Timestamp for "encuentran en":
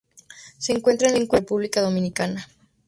0.73-1.27